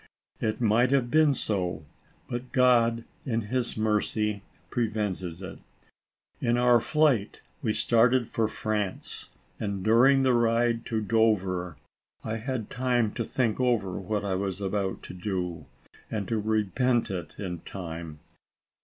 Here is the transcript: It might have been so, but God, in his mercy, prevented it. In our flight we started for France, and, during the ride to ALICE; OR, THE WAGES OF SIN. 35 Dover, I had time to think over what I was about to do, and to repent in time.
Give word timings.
It 0.39 0.59
might 0.59 0.89
have 0.89 1.11
been 1.11 1.35
so, 1.35 1.85
but 2.27 2.51
God, 2.51 3.03
in 3.23 3.41
his 3.41 3.77
mercy, 3.77 4.41
prevented 4.71 5.43
it. 5.43 5.59
In 6.39 6.57
our 6.57 6.79
flight 6.81 7.41
we 7.61 7.73
started 7.73 8.27
for 8.27 8.47
France, 8.47 9.29
and, 9.59 9.83
during 9.83 10.23
the 10.23 10.33
ride 10.33 10.87
to 10.87 10.95
ALICE; 10.95 11.03
OR, 11.03 11.03
THE 11.03 11.03
WAGES 11.03 11.03
OF 11.03 11.05
SIN. 11.05 11.55
35 11.67 11.73
Dover, 11.75 11.77
I 12.23 12.35
had 12.37 12.69
time 12.71 13.11
to 13.11 13.23
think 13.23 13.59
over 13.59 13.99
what 13.99 14.25
I 14.25 14.33
was 14.33 14.59
about 14.59 15.03
to 15.03 15.13
do, 15.13 15.67
and 16.09 16.27
to 16.29 16.39
repent 16.39 17.11
in 17.11 17.59
time. 17.59 18.19